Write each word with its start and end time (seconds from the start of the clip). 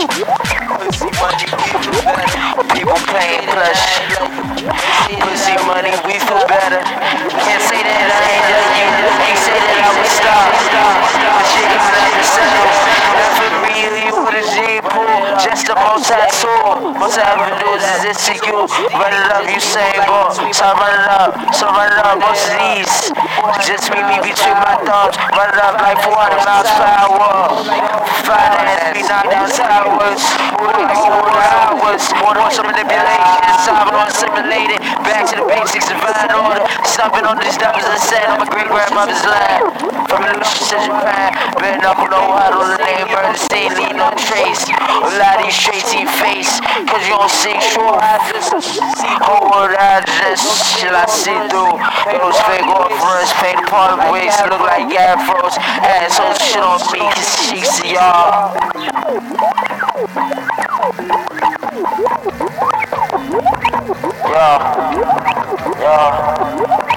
Pussy 0.00 1.12
money, 1.20 1.44
we 1.44 1.76
feel 1.76 2.00
better. 2.08 2.40
People 2.72 2.96
paying 3.12 3.44
plush. 3.52 4.00
Pussy 5.20 5.52
money, 5.68 5.92
we 6.08 6.16
feel 6.24 6.40
better. 6.48 6.80
Can't 7.44 7.60
say 7.60 7.84
that 7.84 8.08
I 8.08 8.24
ain't 8.32 8.46
done 8.48 8.80
you. 8.80 8.88
Can't 9.20 9.40
say 9.44 9.60
that 9.60 9.76
I 9.76 9.92
would 9.92 10.08
stop. 10.08 10.56
But 10.56 11.44
shit 11.52 11.68
is 11.68 11.84
never 11.84 12.24
settled. 12.24 12.80
Never 13.12 13.48
really 13.68 14.08
with 14.08 14.40
a 14.40 14.44
J 14.56 14.80
pool. 14.88 15.20
Just 15.36 15.68
a 15.68 15.76
multi-tool. 15.76 16.96
Multi-avenues 16.96 17.84
is 17.84 18.00
this 18.00 18.24
to 18.24 18.40
you. 18.48 18.64
Run 18.96 19.12
it 19.12 19.28
up, 19.36 19.44
you 19.52 19.60
say, 19.60 19.92
boy. 20.08 20.32
So 20.56 20.64
I 20.64 20.96
up. 21.12 21.36
So 21.52 21.68
I 21.68 21.92
it. 21.92 22.16
Most 22.24 22.48
these. 22.56 23.12
Just 23.64 23.88
meet 23.90 24.04
me 24.04 24.20
between 24.20 24.56
my 24.60 24.76
thumbs. 24.84 25.16
Run 25.32 25.48
it 25.48 25.60
up 25.60 25.80
like 25.80 25.96
400 26.04 26.44
miles 26.44 26.68
per 26.76 26.84
hour. 26.84 27.64
Finance, 28.24 28.98
be 28.98 29.02
knocked 29.08 29.30
down 29.30 30.39
More 30.60 32.50
some 32.52 32.66
manipulation. 32.66 33.40
Solving 33.64 33.96
on 33.96 34.10
simulated. 34.10 34.80
Back 35.06 35.24
to 35.32 35.40
the 35.40 35.46
basics, 35.48 35.88
divine 35.88 36.32
order. 36.36 36.64
Stomping 36.84 37.24
on 37.24 37.38
these 37.40 37.56
devils 37.56 37.86
and 37.86 38.00
sand 38.00 38.28
on 38.32 38.38
my 38.44 38.48
great 38.50 38.68
grandmother's 38.68 39.22
land. 39.24 39.72
From 40.10 40.20
the 40.26 40.36
ocean 40.36 40.66
to 40.68 40.76
Japan. 40.84 41.32
Been 41.56 41.80
up 41.86 41.96
no 42.10 42.20
huddle, 42.34 42.66
the 42.66 42.76
name 42.82 43.08
Bernstein, 43.08 43.72
leave 43.78 43.96
no 43.96 44.10
trace. 44.18 44.66
A 44.68 45.08
lot 45.16 45.40
of 45.40 45.46
you 45.46 45.54
straight 45.54 45.84
to 45.94 45.96
your 46.02 46.12
face. 46.20 46.60
Cause 46.90 47.04
you 47.08 47.14
don't 47.16 47.30
see 47.30 47.56
true. 47.72 47.94
Hold 49.24 49.72
address. 49.78 50.44
Shall 50.76 50.96
I 50.96 51.06
see 51.08 51.38
through? 51.48 51.76
Those 52.20 52.36
fake 52.44 52.68
offers, 52.68 53.30
paint 53.40 53.64
part 53.70 53.96
of 53.96 54.04
ways 54.12 54.34
look 54.50 54.60
like 54.60 54.90
afros. 54.92 55.56
Assholes 55.56 56.36
shit 56.42 56.60
on 56.60 56.80
me, 56.92 57.00
cause 57.00 57.80
to 57.80 57.88
y'all. 57.88 58.52
Yo, 60.90 61.06
yo. 65.80 66.89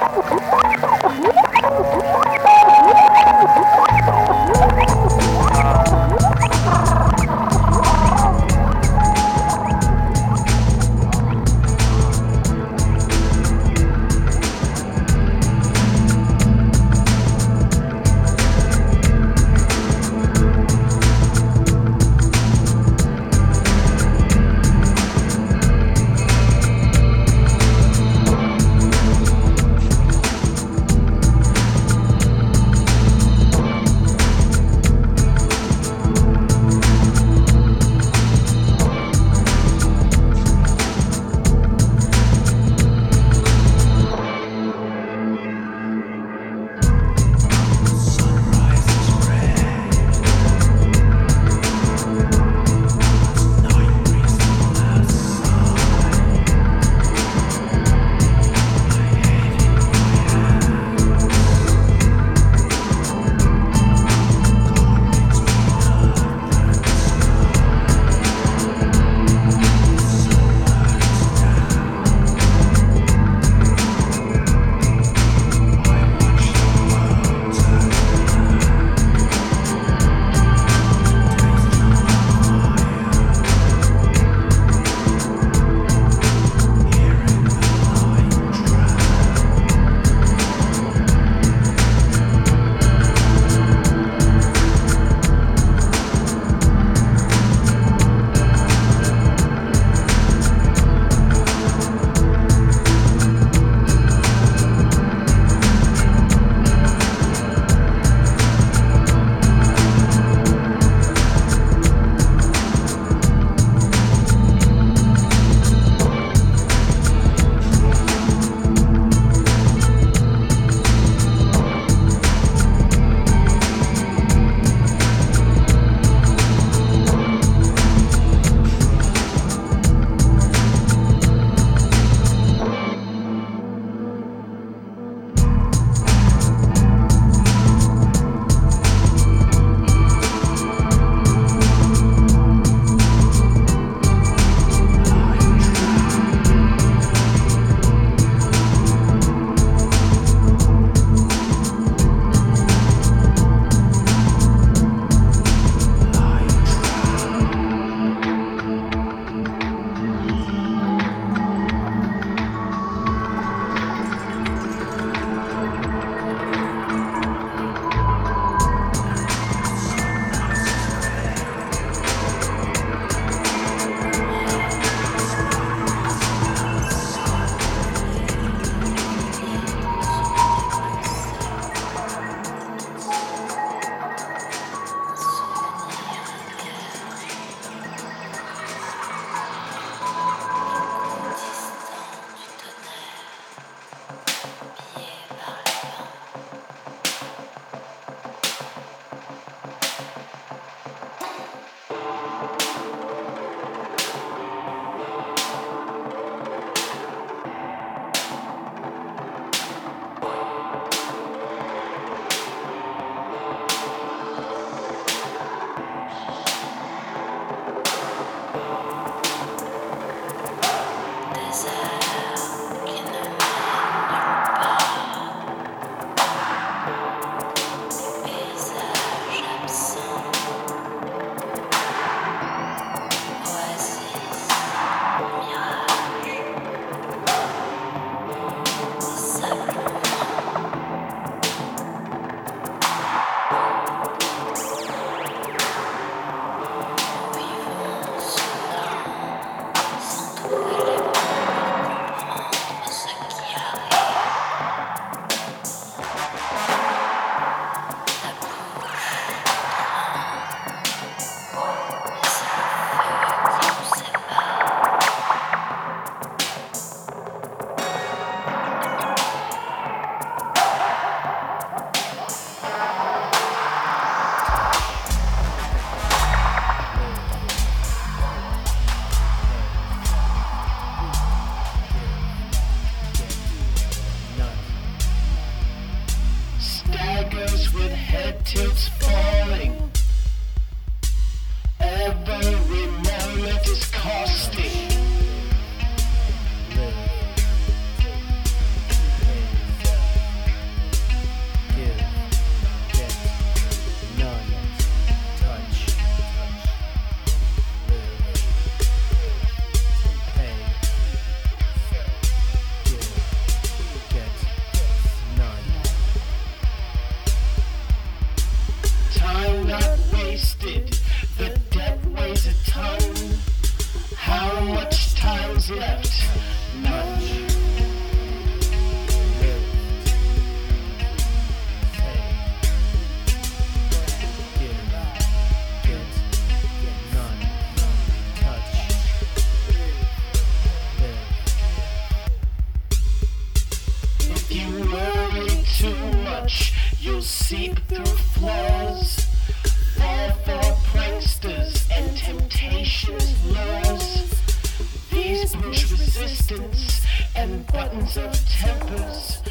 Push 355.52 355.92
resistance 355.92 357.06
and 357.36 357.68
buttons 357.68 358.16
of 358.16 358.32
tempers 358.48 359.42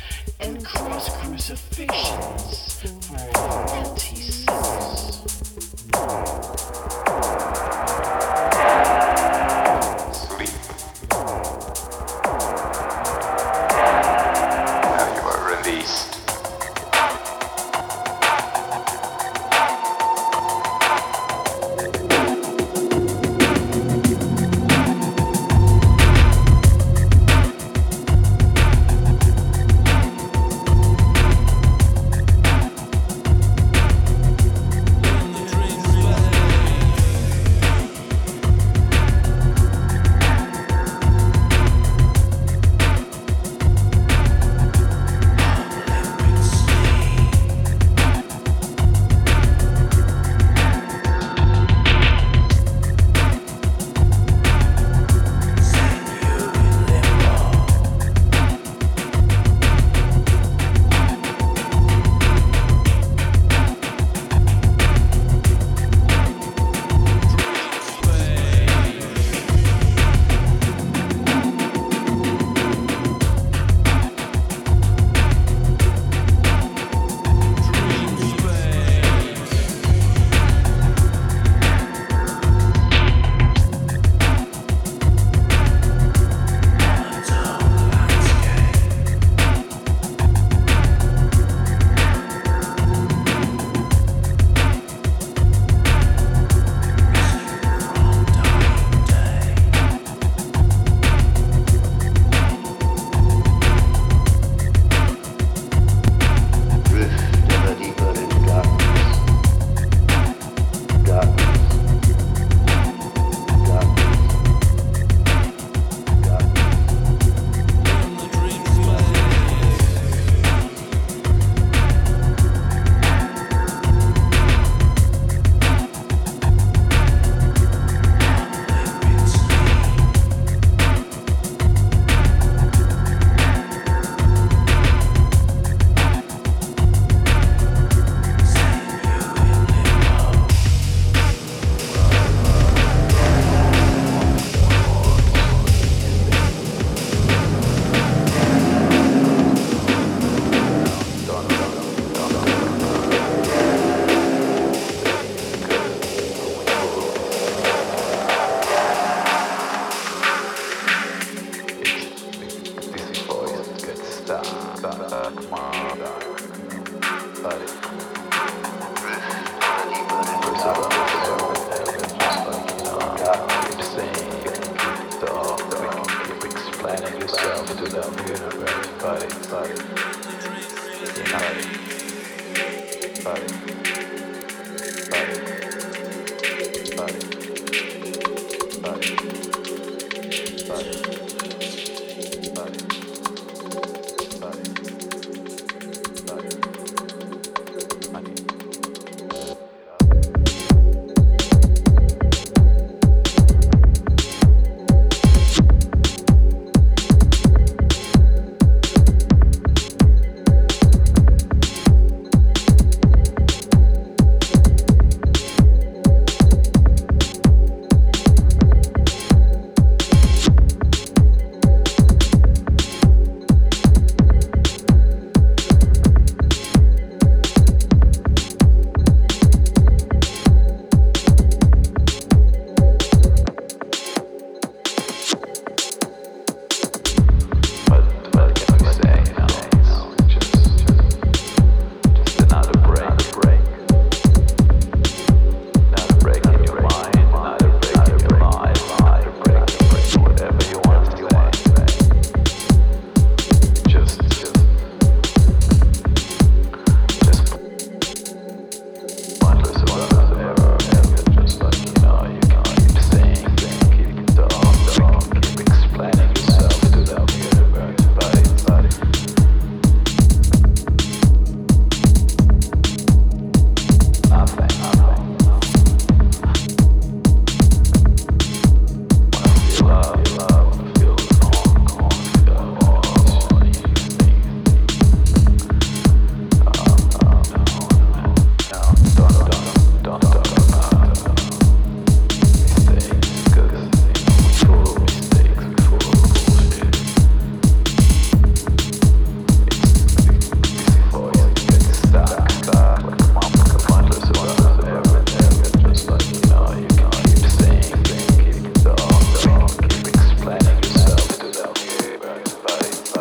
and 0.40 0.64
cross 0.64 1.14
crucifixions 1.18 2.80
for 2.80 2.88
antisense. 3.76 4.42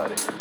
Sorry. 0.01 0.40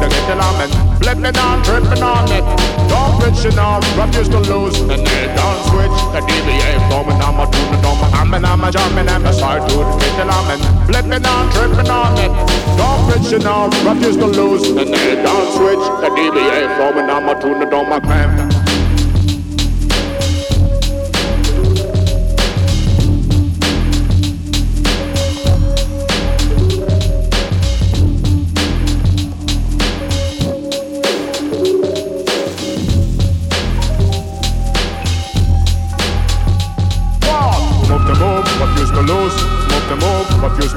To 0.00 0.06
the 0.06 0.14
get 0.14 0.26
the 0.28 0.34
lamin. 0.36 0.70
Flipping 1.02 1.38
on, 1.38 1.62
tripping 1.64 2.02
on 2.02 2.30
it. 2.30 2.44
Don't 2.88 3.18
pitch 3.20 3.44
it 3.44 3.54
now, 3.56 3.80
refuse 3.98 4.28
to 4.28 4.38
lose. 4.38 4.78
And 4.80 5.06
then 5.06 5.36
don't 5.36 5.60
switch 5.70 5.98
the 6.14 6.20
DBA 6.22 6.70
flowing. 6.88 7.20
I'm 7.20 7.40
a 7.40 7.46
tune 7.50 7.74
it 7.74 7.84
on 7.84 7.98
my 8.00 8.08
I'm 8.44 8.64
a 8.64 8.70
jamming, 8.70 9.08
and 9.08 9.26
I 9.26 9.30
start 9.32 9.68
to 9.68 9.76
get 9.98 10.12
the 10.16 10.24
lamin. 10.24 10.60
Flipping 10.86 11.26
on, 11.26 11.50
tripping 11.52 11.90
on 11.90 12.18
it. 12.18 12.32
Don't 12.76 13.00
pitch 13.10 13.32
it 13.32 13.42
now, 13.42 13.66
refuse 13.86 14.16
to 14.16 14.26
lose. 14.26 14.68
And 14.68 14.92
then 14.92 15.24
don't 15.24 15.48
switch 15.56 15.84
the 16.02 16.10
DBA 16.14 16.76
flowing. 16.76 17.10
I'm 17.10 17.28
a 17.28 17.40
tune 17.40 17.62
it 17.62 17.72
on 17.72 17.88
my 17.88 18.00
clamp. 18.00 18.57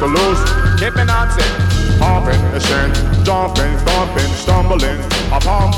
To 0.01 0.07
lose. 0.07 0.41
Keeping 0.81 1.09
on 1.11 1.29
sick, 1.29 1.53
pumping, 2.01 2.41
ascend, 2.57 2.91
jumping, 3.23 3.71
thumping, 3.85 4.31
stumbling, 4.33 4.97
a 5.29 5.39
pump, 5.39 5.75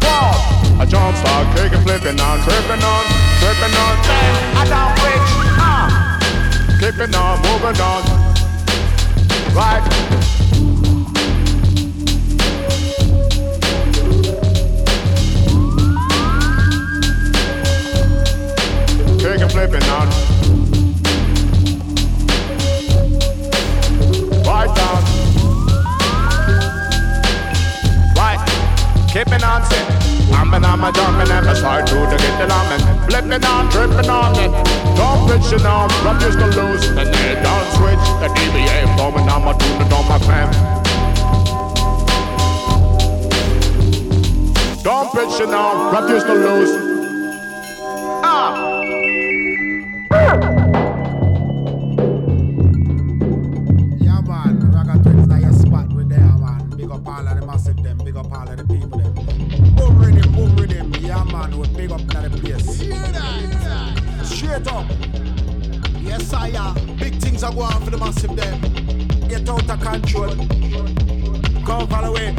wall. 0.00 0.36
A 0.80 0.86
jump 0.86 1.14
start, 1.18 1.54
kicking, 1.54 1.82
flipping 1.82 2.18
on, 2.18 2.40
tripping 2.44 2.82
on, 2.82 3.04
tripping 3.40 3.74
on, 3.76 3.94
then 4.08 4.32
I 4.56 4.64
don't 4.72 4.94
reach, 5.04 5.30
ah. 5.60 6.16
Keeping 6.80 7.14
on, 7.14 7.36
moving 7.44 7.78
on, 7.82 8.02
right. 9.52 9.84
Kicking, 19.20 19.48
flipping 19.50 19.82
on. 19.90 20.37
Right 24.58 24.74
down. 24.74 25.02
Right, 28.18 28.42
keeping 29.06 29.44
on 29.44 29.62
set. 29.70 29.86
Humming 30.34 30.64
on 30.64 30.80
my 30.80 30.90
jumping 30.90 31.30
and 31.30 31.48
I 31.48 31.54
start 31.54 31.86
to 31.86 31.94
the 31.94 32.16
get 32.18 32.34
the 32.40 32.46
lamin. 32.50 32.80
Flipping 33.06 33.44
on, 33.44 33.70
tripping 33.70 34.10
on 34.10 34.34
it. 34.42 34.50
Don't 34.98 35.20
pitch 35.28 35.52
it 35.52 35.64
on, 35.64 35.88
from 36.02 36.18
used 36.20 36.38
to 36.38 36.46
lose. 36.58 36.84
And 36.88 37.08
then 37.14 37.42
don't 37.46 37.68
switch 37.76 38.04
the 38.20 38.28
DBA. 38.34 38.78
Going 38.98 39.28
on 39.28 39.44
my 39.44 39.52
tune 39.58 39.82
and 39.82 39.92
on 39.92 40.04
my 40.08 40.18
clamp. 40.26 40.52
Don't 44.82 45.08
pitch 45.12 45.40
it 45.40 45.54
on, 45.54 45.94
refuse 45.94 46.24
to 46.24 46.34
lose. 46.34 46.87
Straight 64.24 64.66
up. 64.72 64.86
Yes, 66.00 66.32
I 66.32 66.48
am. 66.48 66.96
Big 66.96 67.14
things 67.20 67.42
are 67.42 67.52
going 67.52 67.80
for 67.84 67.90
the 67.90 67.98
massive 67.98 68.34
them. 68.34 68.60
Get 69.28 69.48
out 69.48 69.70
of 69.70 69.80
control. 69.80 70.34
Come 71.64 71.86
follow 71.88 72.16
it. 72.16 72.38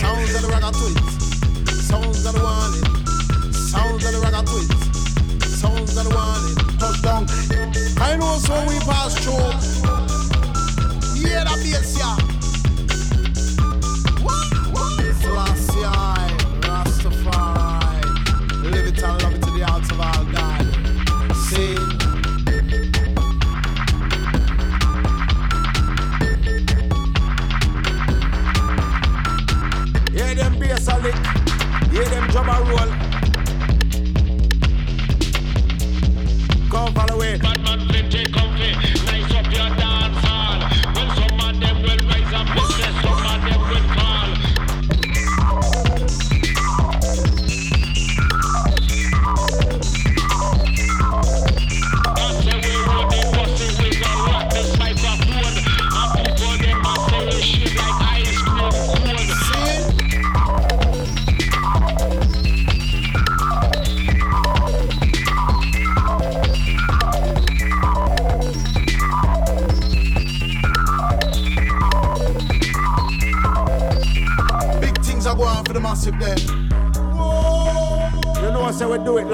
Sounds 0.00 0.34
of 0.34 0.42
the 0.42 0.48
ragga 0.52 0.70
twins. 0.72 1.86
Sounds 1.86 2.26
of 2.26 2.32
the 2.34 2.40
warning. 2.42 3.52
Sounds 3.52 4.04
of 4.04 4.12
the 4.12 4.18
ragga 4.20 4.42
twins. 4.44 5.58
Sounds 5.60 5.96
of 5.96 6.04
the 6.04 6.10
warning. 6.14 6.56
Touchdown. 6.78 7.26
I 8.00 8.16
know 8.16 8.36
so 8.38 8.54
we 8.68 8.78
pass 8.80 9.14
through. 9.24 9.52
Yeah, 11.22 11.44
that 11.44 11.58
bass, 11.62 11.98
yeah. 11.98 12.35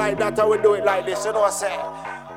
Like 0.03 0.18
that, 0.18 0.36
or 0.40 0.48
we 0.48 0.59
do 0.59 0.74
it 0.74 0.84
like 0.84 1.07
this. 1.07 1.24
You 1.24 1.32
know 1.32 1.42
what 1.42 1.53
I 1.53 1.57
say, 1.57 1.74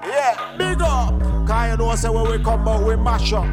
yeah, 0.07 0.55
big 0.55 0.79
up. 0.83 1.19
Cause 1.47 1.71
you 1.71 1.77
know 1.77 1.85
what 1.85 1.93
I 1.93 1.95
say 1.95 2.09
when 2.09 2.29
we 2.29 2.37
come 2.43 2.67
out, 2.67 2.83
we 2.85 2.95
mash 2.95 3.33
up. 3.33 3.45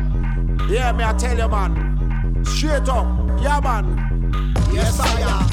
Yeah, 0.68 0.92
me 0.92 1.02
I 1.02 1.14
tell 1.18 1.36
you, 1.36 1.48
man. 1.48 2.44
Straight 2.44 2.88
up, 2.90 3.06
yeah, 3.40 3.60
man. 3.60 4.54
Yes, 4.70 5.00
I 5.00 5.20
am. 5.32 5.48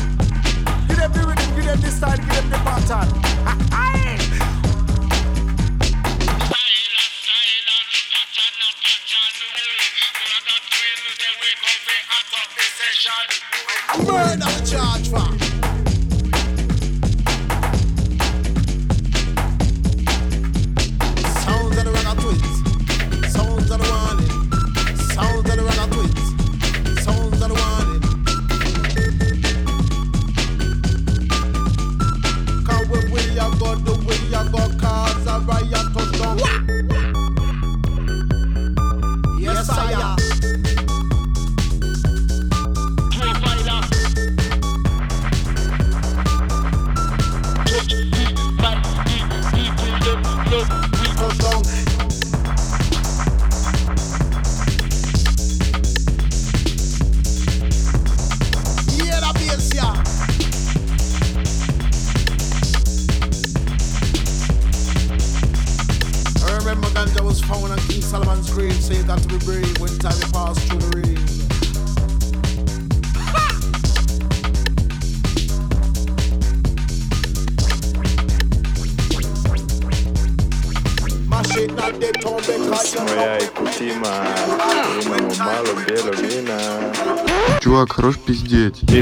Give 0.88 0.97
them 0.97 1.12
the 1.14 1.20
rhythm, 1.20 1.55
give 1.55 1.66
them 1.66 1.80
the 1.80 1.89
style, 1.89 2.18
give 2.18 2.28
them 2.28 2.49
the 2.49 2.57
pattern. 2.57 3.30
Murder 14.05 14.39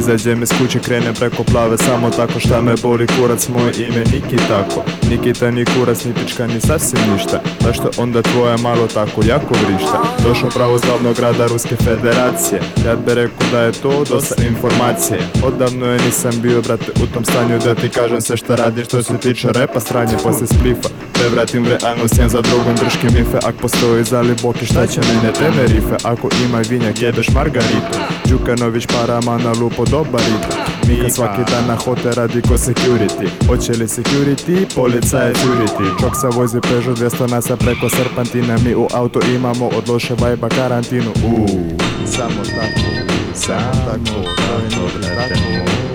Izađem 0.08 0.44
iz 0.44 0.50
kuće, 0.62 0.80
krenem 0.80 1.14
preko 1.14 1.44
plave 1.44 1.78
Samo 1.78 2.10
tako 2.10 2.40
šta 2.40 2.62
me 2.62 2.74
boli 2.84 3.08
kurac 3.08 3.48
Moje 3.48 3.74
ime 3.78 4.00
Niki 4.00 4.38
tako 4.48 4.84
Nikita 5.10 5.52
ni 5.52 5.66
kurac, 5.66 6.06
ni 6.06 6.14
pička, 6.14 6.48
ni 6.48 6.62
sasvim 6.62 7.02
ništa. 7.14 7.42
Zašto 7.60 7.90
onda 7.98 8.22
tvoja 8.22 8.58
malo 8.58 8.88
tako 8.88 9.22
jako 9.26 9.54
vrišta? 9.68 10.02
Došao 10.24 10.50
pravo 10.50 10.78
z 10.78 10.82
glavnog 10.82 11.16
grada 11.16 11.48
Ruske 11.48 11.76
federacije. 11.76 12.62
Ja 12.86 12.96
bi 12.96 13.14
rekao 13.14 13.48
da 13.52 13.62
je 13.62 13.72
to 13.72 14.04
dosta 14.10 14.44
informacije. 14.44 15.20
Odavno 15.44 15.86
je 15.86 16.00
nisam 16.06 16.32
bio, 16.42 16.62
brate, 16.62 16.92
u 17.04 17.08
tom 17.14 17.26
stanju 17.26 17.60
Da 17.60 17.76
ti 17.76 17.90
kažem 17.90 18.22
sve 18.22 18.38
šta 18.38 18.56
radim 18.56 18.86
što 18.86 19.04
se 19.04 19.18
tiče 19.18 19.48
repa 19.52 19.80
Stranje 19.80 20.18
poslije 20.24 20.48
splifa. 20.48 20.90
Prevratim 21.14 21.64
v 21.64 21.68
realnost, 21.82 22.14
jedan 22.14 22.30
za 22.30 22.42
drugom 22.42 22.76
drške 22.76 23.08
mife. 23.08 23.38
Ak 23.44 23.56
postoji 23.62 24.04
zali 24.04 24.36
boki, 24.44 24.66
šta 24.66 24.88
će 24.88 25.02
mene 25.02 25.34
Tenerife 25.34 25.96
Ako 26.04 26.30
ima 26.46 26.58
vinjak, 26.70 27.02
jedeš 27.02 27.30
margaritu 27.30 28.00
Đukanović 28.30 28.88
parama 28.88 29.38
na 29.38 29.52
lupo 29.52 29.86
dobar 29.86 30.22
ritam 30.22 30.68
Mika 30.88 31.10
svaki 31.10 31.52
dan 31.52 31.68
na 31.68 31.76
hote 31.76 32.12
radi 32.16 32.42
ko 32.42 32.58
security. 32.58 33.28
Hoće 33.48 33.72
li 33.72 33.88
security, 33.88 34.76
policaje 34.76 35.34
curiti 35.34 36.02
Čok 36.02 36.16
sa 36.22 36.28
vozi 36.28 36.60
Peugeot 36.62 36.98
200 36.98 37.32
nasa 37.32 37.58
preko 37.58 37.90
serpantina. 37.90 38.58
Mi 38.58 38.76
u 38.76 38.88
auto 38.94 39.20
imamo 39.36 39.68
od 39.68 39.90
loše 39.90 40.14
vajba 40.20 40.50
karantinu. 40.50 41.12
Uuu, 41.26 41.78
samo 42.06 42.44
tako, 42.44 42.90
samo 43.34 43.72
tako, 43.86 44.22
tako, 44.38 44.88
tako. 45.02 45.88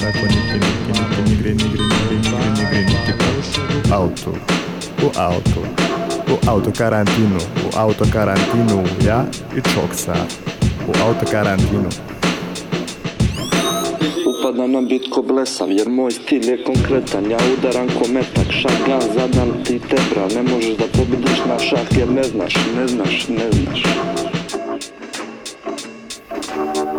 Tako 0.00 0.26
niki, 0.26 0.58
niki, 0.64 1.00
niki, 1.00 1.30
nigri, 1.30 1.54
nigri, 1.54 1.82
nigri, 1.82 2.16
nigri, 2.16 2.54
nigri, 2.58 2.84
niki, 2.84 3.12
u 3.90 3.94
auto, 3.94 4.30
u 5.02 5.10
auto, 5.16 5.60
u 6.32 6.48
auto 6.48 6.70
karantinu, 6.78 7.38
u 7.38 7.78
auto 7.78 8.04
karantinu, 8.12 8.84
ja 9.06 9.24
i 9.56 9.60
Čoksa, 9.60 10.14
u 10.88 10.92
auto 11.06 11.30
karantinu. 11.30 11.88
Upadam 14.26 14.72
na 14.72 14.80
bit 14.80 15.10
ko 15.10 15.22
blesav 15.22 15.70
jer 15.70 15.88
moj 15.88 16.10
stil 16.10 16.48
je 16.48 16.64
konkretan. 16.64 17.30
Ja 17.30 17.38
udaram 17.58 17.88
ko 17.88 18.08
metak, 18.12 18.52
šatgan 18.52 19.00
zadan 19.14 19.52
ti 19.64 19.78
tebra. 19.78 20.28
Ne 20.34 20.42
možeš 20.42 20.76
da 20.76 20.84
pobediš 20.98 21.38
na 21.48 21.58
šah 21.58 21.98
jer 21.98 22.10
ne 22.10 22.22
znaš, 22.22 22.54
ne 22.76 22.88
znaš, 22.88 23.28
ne 23.28 23.50
znaš. 23.52 23.82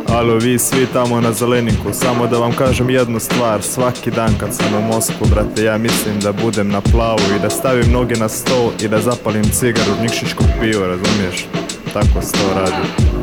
Alo, 0.09 0.35
vi 0.35 0.59
svi 0.59 0.87
tamo 0.93 1.21
na 1.21 1.31
zeleniku, 1.31 1.93
samo 1.93 2.27
da 2.27 2.37
vam 2.37 2.53
kažem 2.53 2.89
jednu 2.89 3.19
stvar. 3.19 3.61
Svaki 3.61 4.11
dan 4.11 4.33
kad 4.39 4.53
sam 4.53 4.75
u 4.77 4.81
Moskvu, 4.81 5.27
brate, 5.29 5.63
ja 5.63 5.77
mislim 5.77 6.19
da 6.19 6.31
budem 6.31 6.69
na 6.69 6.81
plavu 6.81 7.19
I 7.37 7.41
da 7.41 7.49
stavim 7.49 7.91
noge 7.91 8.15
na 8.15 8.29
stol 8.29 8.71
i 8.83 8.87
da 8.87 9.01
zapalim 9.01 9.43
cigaru 9.43 9.91
od 9.91 10.01
nikšićkog 10.01 10.47
piva, 10.61 10.87
razumiješ? 10.87 11.45
Tako 11.93 12.21
se 12.21 12.31
to 12.31 12.53
radi 12.55 13.14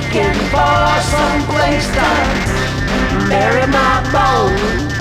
looking 0.00 0.32
for 0.52 1.00
some 1.02 1.42
place 1.48 1.86
to 1.88 3.28
bury 3.28 3.66
my 3.66 4.00
bones. 4.12 4.97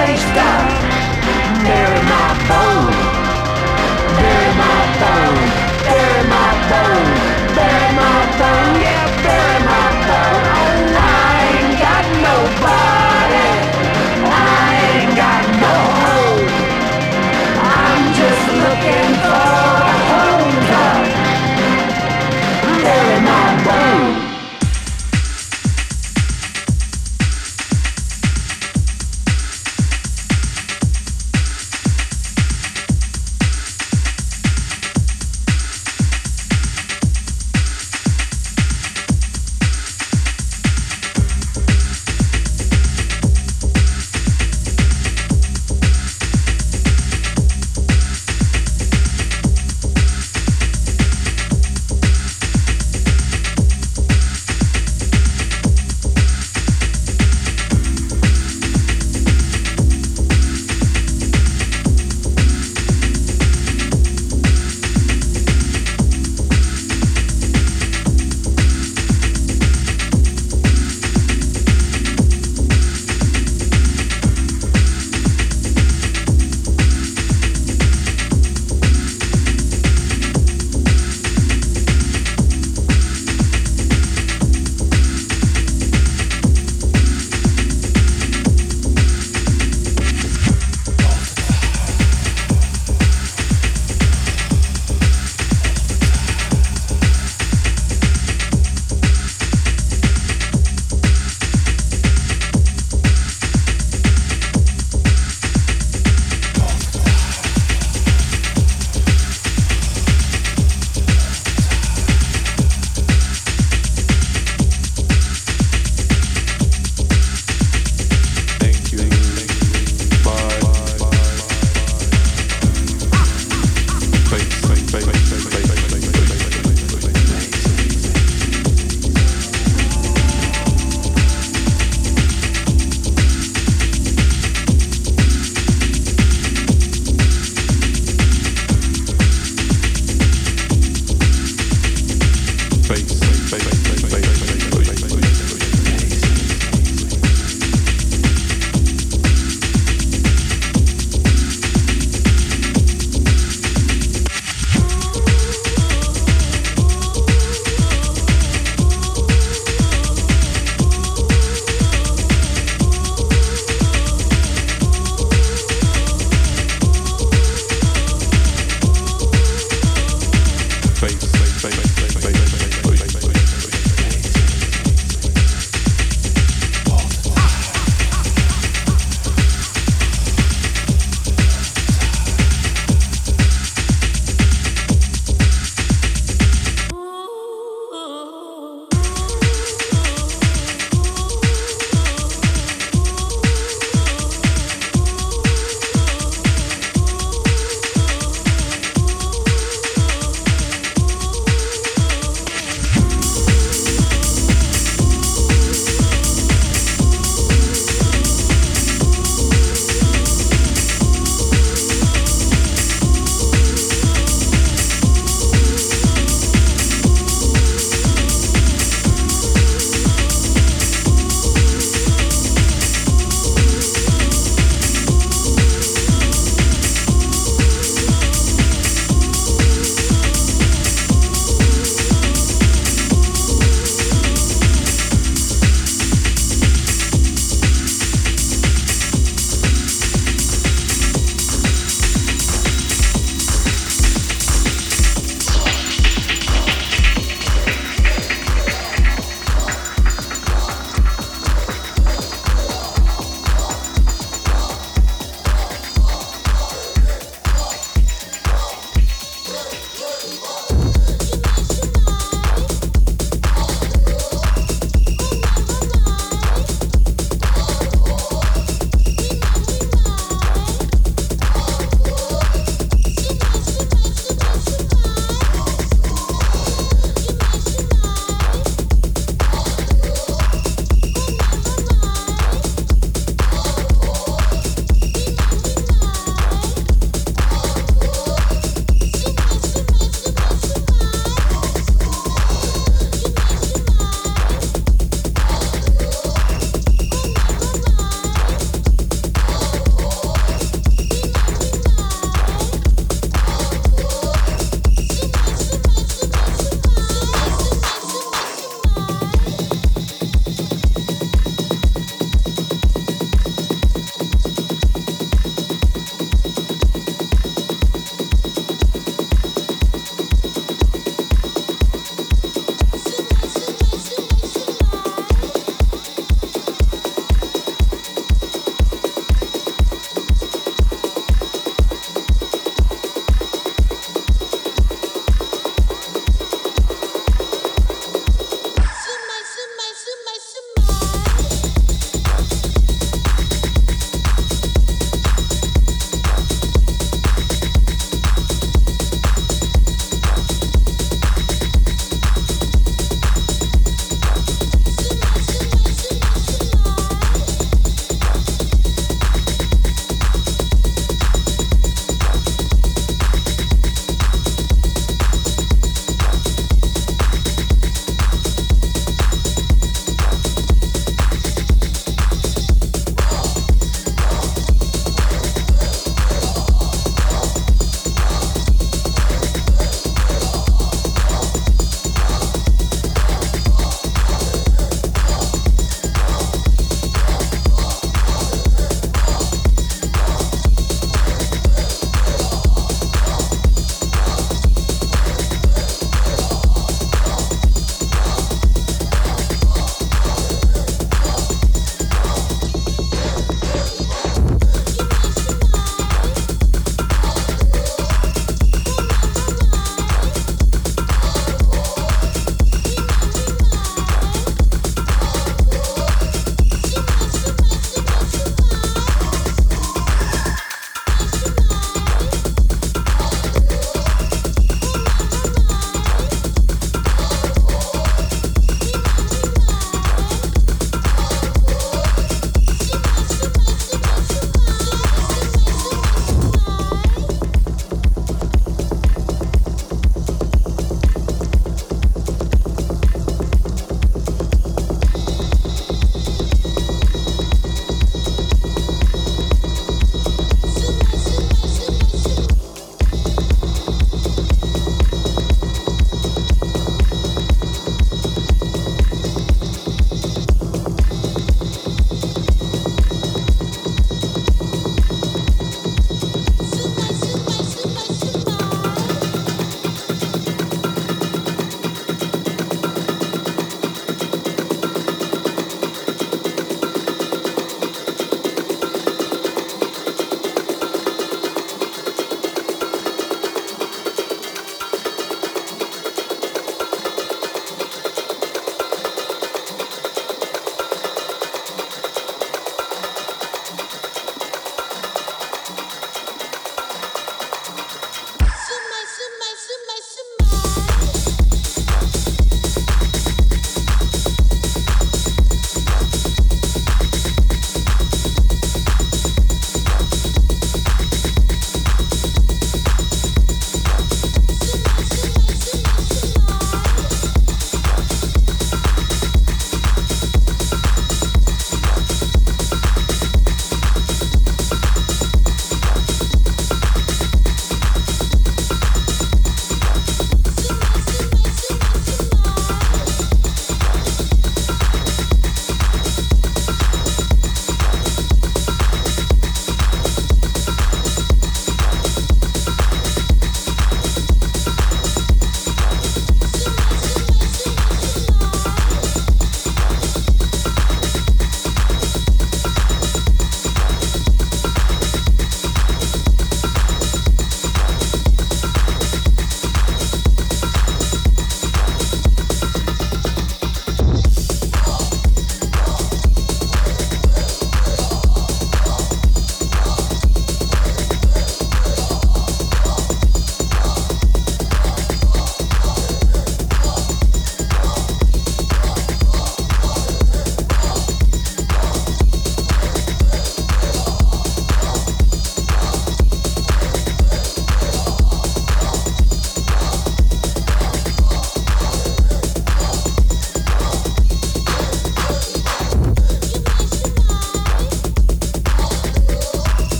waste 0.00 0.36
up. 0.36 0.68
They're 1.64 2.02
my 2.04 2.28
bones. 2.48 2.97